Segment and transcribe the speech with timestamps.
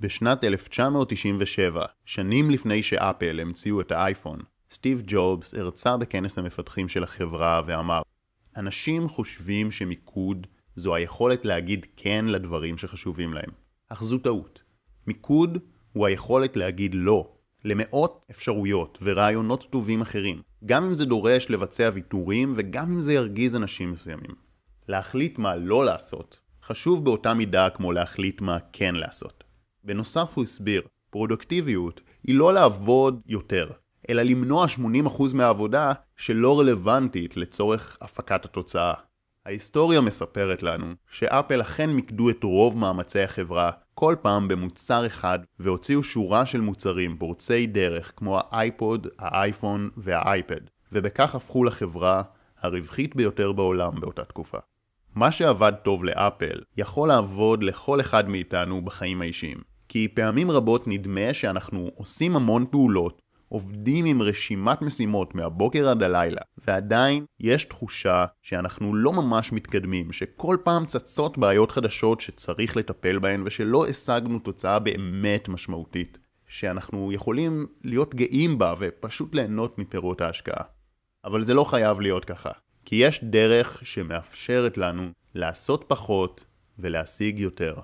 [0.00, 4.38] בשנת 1997, שנים לפני שאפל המציאו את האייפון,
[4.70, 8.02] סטיב ג'ובס הרצה בכנס המפתחים של החברה ואמר
[8.56, 13.50] אנשים חושבים שמיקוד זו היכולת להגיד כן לדברים שחשובים להם,
[13.88, 14.62] אך זו טעות.
[15.06, 15.58] מיקוד
[15.92, 17.32] הוא היכולת להגיד לא
[17.64, 23.56] למאות אפשרויות ורעיונות טובים אחרים, גם אם זה דורש לבצע ויתורים וגם אם זה ירגיז
[23.56, 24.34] אנשים מסוימים.
[24.88, 29.49] להחליט מה לא לעשות חשוב באותה מידה כמו להחליט מה כן לעשות.
[29.84, 33.70] בנוסף הוא הסביר, פרודוקטיביות היא לא לעבוד יותר,
[34.08, 34.66] אלא למנוע
[35.06, 38.94] 80% מהעבודה שלא רלוונטית לצורך הפקת התוצאה.
[39.46, 46.02] ההיסטוריה מספרת לנו שאפל אכן מיקדו את רוב מאמצי החברה כל פעם במוצר אחד והוציאו
[46.02, 50.60] שורה של מוצרים פורצי דרך כמו האייפוד, האייפון והאייפד
[50.92, 52.22] ובכך הפכו לחברה
[52.60, 54.58] הרווחית ביותר בעולם באותה תקופה.
[55.14, 61.34] מה שעבד טוב לאפל יכול לעבוד לכל אחד מאיתנו בחיים האישיים כי פעמים רבות נדמה
[61.34, 68.94] שאנחנו עושים המון פעולות עובדים עם רשימת משימות מהבוקר עד הלילה, ועדיין יש תחושה שאנחנו
[68.94, 75.48] לא ממש מתקדמים, שכל פעם צצות בעיות חדשות שצריך לטפל בהן ושלא השגנו תוצאה באמת
[75.48, 80.64] משמעותית, שאנחנו יכולים להיות גאים בה ופשוט ליהנות מפירות ההשקעה.
[81.24, 82.50] אבל זה לא חייב להיות ככה,
[82.84, 86.44] כי יש דרך שמאפשרת לנו לעשות פחות
[86.78, 87.74] ולהשיג יותר.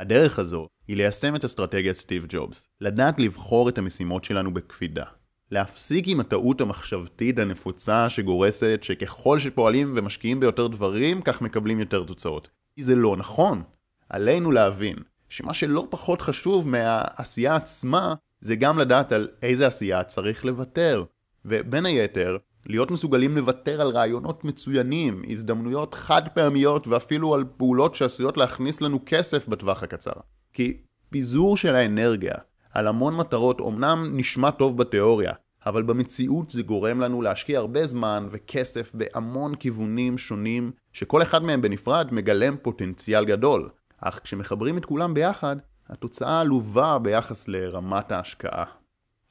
[0.00, 5.04] הדרך הזו היא ליישם את אסטרטגיית סטיב ג'ובס, לדעת לבחור את המשימות שלנו בקפידה.
[5.50, 12.48] להפסיק עם הטעות המחשבתית הנפוצה שגורסת שככל שפועלים ומשקיעים ביותר דברים, כך מקבלים יותר תוצאות.
[12.74, 13.62] כי זה לא נכון.
[14.08, 14.96] עלינו להבין
[15.28, 21.04] שמה שלא פחות חשוב מהעשייה עצמה, זה גם לדעת על איזה עשייה צריך לוותר.
[21.44, 28.36] ובין היתר, להיות מסוגלים לוותר על רעיונות מצוינים, הזדמנויות חד פעמיות ואפילו על פעולות שעשויות
[28.36, 30.12] להכניס לנו כסף בטווח הקצר.
[30.52, 32.34] כי פיזור של האנרגיה
[32.70, 35.32] על המון מטרות אומנם נשמע טוב בתיאוריה,
[35.66, 41.62] אבל במציאות זה גורם לנו להשקיע הרבה זמן וכסף בהמון כיוונים שונים, שכל אחד מהם
[41.62, 43.68] בנפרד מגלם פוטנציאל גדול.
[44.00, 45.56] אך כשמחברים את כולם ביחד,
[45.88, 48.64] התוצאה עלובה ביחס לרמת ההשקעה.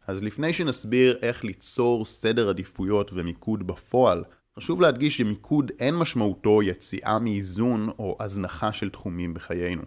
[0.07, 4.23] אז לפני שנסביר איך ליצור סדר עדיפויות ומיקוד בפועל,
[4.57, 9.81] חשוב להדגיש שמיקוד אין משמעותו יציאה מאיזון או הזנחה של תחומים בחיינו.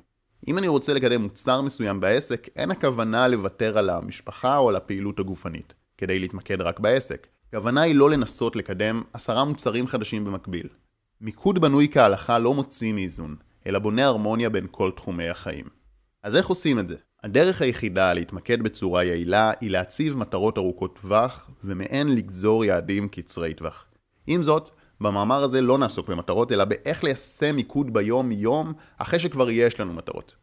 [0.49, 5.19] אם אני רוצה לקדם מוצר מסוים בעסק, אין הכוונה לוותר על המשפחה או על הפעילות
[5.19, 7.27] הגופנית, כדי להתמקד רק בעסק.
[7.49, 10.69] הכוונה היא לא לנסות לקדם עשרה מוצרים חדשים במקביל.
[11.21, 15.67] מיקוד בנוי כהלכה לא מוציא מאיזון, אלא בונה הרמוניה בין כל תחומי החיים.
[16.23, 16.97] אז איך עושים את זה?
[17.27, 23.87] הדרך היחידה להתמקד בצורה יעילה היא להציב מטרות ארוכות טווח ומהן לגזור יעדים קצרי טווח.
[24.27, 24.71] עם זאת,
[25.01, 30.35] במאמר הזה לא נעסוק במטרות, אלא באיך ליישם מיקוד ביום-יום אחרי שכבר יש לנו מטרות.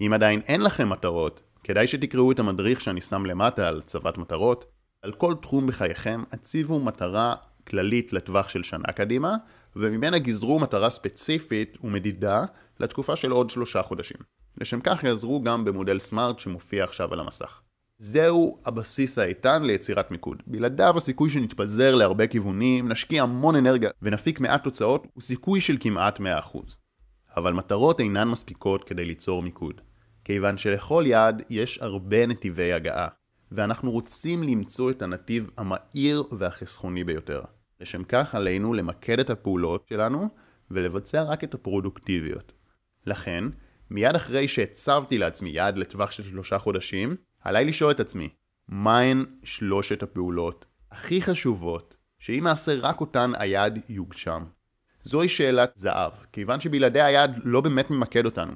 [0.00, 4.64] אם עדיין אין לכם מטרות, כדאי שתקראו את המדריך שאני שם למטה על צבת מטרות.
[5.02, 7.34] על כל תחום בחייכם הציבו מטרה
[7.66, 9.36] כללית לטווח של שנה קדימה,
[9.76, 12.44] וממנה גזרו מטרה ספציפית ומדידה
[12.80, 14.41] לתקופה של עוד שלושה חודשים.
[14.62, 17.60] לשם כך יעזרו גם במודל סמארט שמופיע עכשיו על המסך.
[17.98, 20.42] זהו הבסיס האיתן ליצירת מיקוד.
[20.46, 26.20] בלעדיו הסיכוי שנתפזר להרבה כיוונים, נשקיע המון אנרגיה ונפיק מעט תוצאות, הוא סיכוי של כמעט
[26.20, 26.22] 100%.
[27.36, 29.80] אבל מטרות אינן מספיקות כדי ליצור מיקוד.
[30.24, 33.08] כיוון שלכל יעד יש הרבה נתיבי הגעה,
[33.52, 37.40] ואנחנו רוצים למצוא את הנתיב המהיר והחסכוני ביותר.
[37.80, 40.28] לשם כך עלינו למקד את הפעולות שלנו
[40.70, 42.52] ולבצע רק את הפרודוקטיביות.
[43.06, 43.44] לכן,
[43.92, 48.28] מיד אחרי שהצבתי לעצמי יעד לטווח של שלושה חודשים, עליי לשאול את עצמי,
[48.68, 54.44] מהן שלושת הפעולות הכי חשובות, שאם אעשה רק אותן היעד יוגשם?
[55.02, 58.52] זוהי שאלת זהב, כיוון שבלעדי היעד לא באמת ממקד אותנו.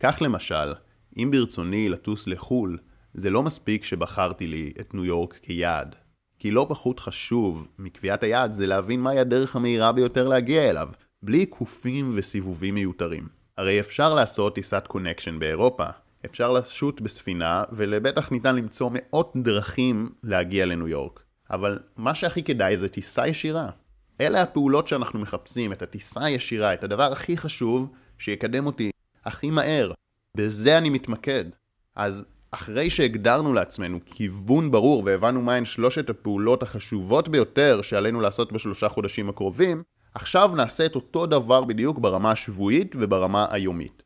[0.00, 0.74] כך למשל,
[1.16, 2.78] אם ברצוני לטוס לחו"ל,
[3.14, 5.96] זה לא מספיק שבחרתי לי את ניו יורק כיעד.
[6.38, 10.88] כי לא פחות חשוב מקביעת היעד זה להבין מהי הדרך המהירה ביותר להגיע אליו,
[11.22, 13.39] בלי עיקופים וסיבובים מיותרים.
[13.60, 15.84] הרי אפשר לעשות טיסת קונקשן באירופה,
[16.24, 21.22] אפשר לשוט בספינה, ולבטח ניתן למצוא מאות דרכים להגיע לניו יורק.
[21.50, 23.68] אבל מה שהכי כדאי זה טיסה ישירה.
[24.20, 28.90] אלה הפעולות שאנחנו מחפשים, את הטיסה הישירה, את הדבר הכי חשוב שיקדם אותי
[29.24, 29.92] הכי מהר.
[30.36, 31.44] בזה אני מתמקד.
[31.96, 38.88] אז אחרי שהגדרנו לעצמנו כיוון ברור והבנו מהן שלושת הפעולות החשובות ביותר שעלינו לעשות בשלושה
[38.88, 39.82] חודשים הקרובים,
[40.14, 44.02] עכשיו נעשה את אותו דבר בדיוק ברמה השבועית וברמה היומית.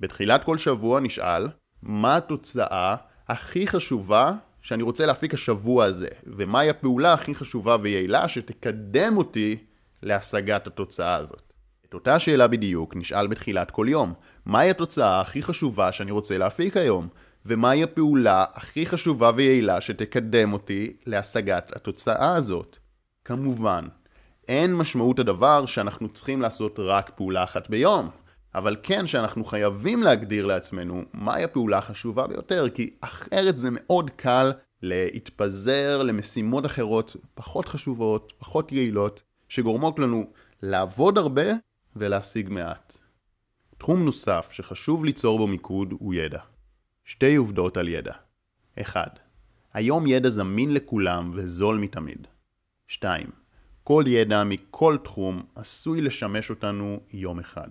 [0.00, 1.48] בתחילת כל שבוע נשאל,
[1.82, 2.96] מה התוצאה
[3.28, 4.32] הכי חשובה
[4.62, 9.56] שאני רוצה להפיק השבוע הזה, ומהי הפעולה הכי חשובה ויעילה שתקדם אותי
[10.02, 11.52] להשגת התוצאה הזאת.
[11.88, 14.14] את אותה שאלה בדיוק נשאל בתחילת כל יום,
[14.46, 17.08] מהי התוצאה הכי חשובה שאני רוצה להפיק היום,
[17.46, 22.76] ומהי הפעולה הכי חשובה ויעילה שתקדם אותי להשגת התוצאה הזאת.
[23.24, 23.84] כמובן,
[24.48, 28.08] אין משמעות הדבר שאנחנו צריכים לעשות רק פעולה אחת ביום,
[28.54, 34.52] אבל כן שאנחנו חייבים להגדיר לעצמנו מהי הפעולה החשובה ביותר, כי אחרת זה מאוד קל
[34.82, 40.24] להתפזר למשימות אחרות פחות חשובות, פחות יעילות, שגורמות לנו
[40.62, 41.46] לעבוד הרבה
[41.96, 42.98] ולהשיג מעט.
[43.78, 46.40] תחום נוסף שחשוב ליצור בו מיקוד הוא ידע.
[47.04, 48.12] שתי עובדות על ידע.
[48.80, 49.18] 1.
[49.74, 52.26] היום ידע זמין לכולם וזול מתמיד.
[52.88, 53.37] 2.
[53.88, 57.68] כל ידע מכל תחום עשוי לשמש אותנו יום אחד.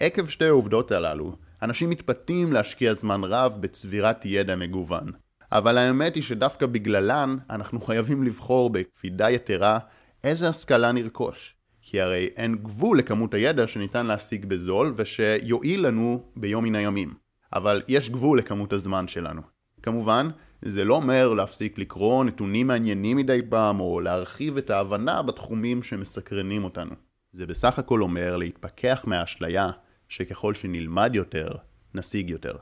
[0.00, 5.12] עקב שתי העובדות הללו, אנשים מתפתים להשקיע זמן רב בצבירת ידע מגוון.
[5.52, 9.78] אבל האמת היא שדווקא בגללן אנחנו חייבים לבחור בקפידה יתרה
[10.24, 11.54] איזה השכלה נרכוש.
[11.82, 17.14] כי הרי אין גבול לכמות הידע שניתן להשיג בזול ושיועיל לנו ביום מן הימים.
[17.52, 19.42] אבל יש גבול לכמות הזמן שלנו.
[19.82, 20.28] כמובן,
[20.66, 26.64] זה לא אומר להפסיק לקרוא נתונים מעניינים מדי פעם או להרחיב את ההבנה בתחומים שמסקרנים
[26.64, 26.94] אותנו.
[27.32, 29.70] זה בסך הכל אומר להתפכח מהאשליה
[30.08, 31.52] שככל שנלמד יותר,
[31.94, 32.56] נשיג יותר.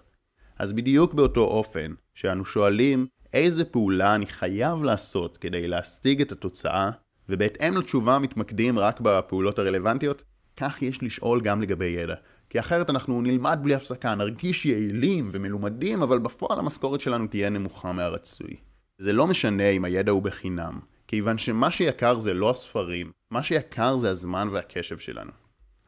[0.58, 6.90] אז בדיוק באותו אופן שאנו שואלים איזה פעולה אני חייב לעשות כדי להשיג את התוצאה,
[7.28, 10.24] ובהתאם לתשובה מתמקדים רק בפעולות הרלוונטיות,
[10.56, 12.14] כך יש לשאול גם לגבי ידע.
[12.52, 17.92] כי אחרת אנחנו נלמד בלי הפסקה, נרגיש יעילים ומלומדים, אבל בפועל המשכורת שלנו תהיה נמוכה
[17.92, 18.56] מהרצוי.
[18.98, 23.96] זה לא משנה אם הידע הוא בחינם, כיוון שמה שיקר זה לא הספרים, מה שיקר
[23.96, 25.30] זה הזמן והקשב שלנו.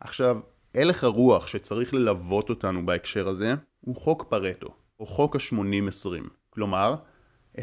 [0.00, 0.38] עכשיו,
[0.74, 4.68] הלך הרוח שצריך ללוות אותנו בהקשר הזה הוא חוק פרטו,
[5.00, 6.28] או חוק ה-80-20.
[6.50, 6.94] כלומר,
[7.56, 7.60] 20%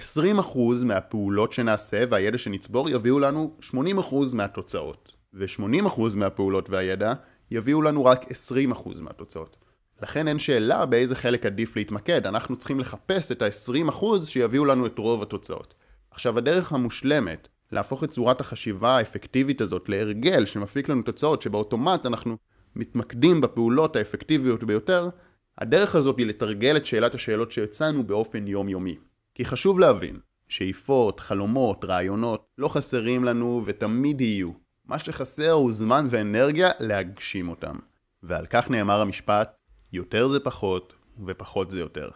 [0.86, 3.74] מהפעולות שנעשה והידע שנצבור יביאו לנו 80%
[4.33, 7.13] מהתוצאות, ו-80% מהפעולות והידע
[7.51, 8.25] יביאו לנו רק
[8.71, 9.57] 20% מהתוצאות.
[10.01, 14.98] לכן אין שאלה באיזה חלק עדיף להתמקד, אנחנו צריכים לחפש את ה-20% שיביאו לנו את
[14.98, 15.74] רוב התוצאות.
[16.12, 22.38] עכשיו הדרך המושלמת להפוך את צורת החשיבה האפקטיבית הזאת להרגל שמפיק לנו תוצאות שבאוטומט אנחנו
[22.75, 25.09] מתמקדים בפעולות האפקטיביות ביותר,
[25.57, 28.97] הדרך הזאת היא לתרגל את שאלת השאלות שהצענו באופן יומיומי.
[29.36, 34.61] כי חשוב להבין, שאיפות, חלומות, רעיונות, לא חסרים לנו ותמיד יהיו.
[34.92, 37.76] מה שחסר הוא זמן ואנרגיה להגשים אותם.
[38.24, 39.56] ועל כך נאמר המשפט,
[39.94, 40.94] יותר זה פחות
[41.26, 42.10] ופחות זה יותר.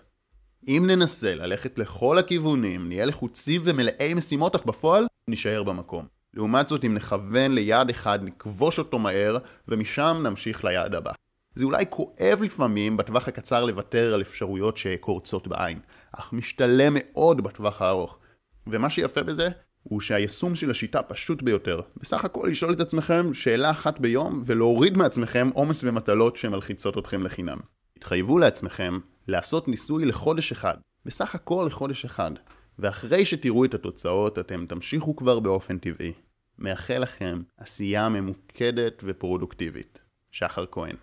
[0.67, 6.05] אם ננסה ללכת לכל הכיוונים, נהיה לחוצים ומלאי משימות, אך בפועל נישאר במקום.
[6.33, 9.37] לעומת זאת, אם נכוון ליעד אחד, נכבוש אותו מהר,
[9.67, 11.11] ומשם נמשיך ליעד הבא.
[11.55, 15.79] זה אולי כואב לפעמים בטווח הקצר לוותר על אפשרויות שקורצות בעין,
[16.11, 18.19] אך משתלם מאוד בטווח הארוך.
[18.67, 19.49] ומה שיפה בזה,
[19.89, 21.81] הוא שהיישום של השיטה פשוט ביותר.
[21.97, 27.57] בסך הכל לשאול את עצמכם שאלה אחת ביום, ולהוריד מעצמכם עומס ומטלות שמלחיצות אתכם לחינם.
[27.97, 30.75] התחייבו לעצמכם לעשות ניסוי לחודש אחד.
[31.05, 32.31] בסך הכל לחודש אחד.
[32.79, 36.13] ואחרי שתראו את התוצאות, אתם תמשיכו כבר באופן טבעי.
[36.59, 39.99] מאחל לכם עשייה ממוקדת ופרודוקטיבית.
[40.31, 40.95] שחר כהן